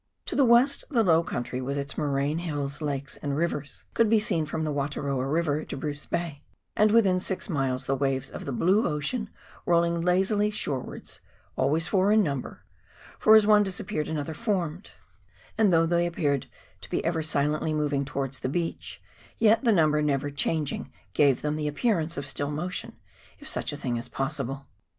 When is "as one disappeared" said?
13.35-14.07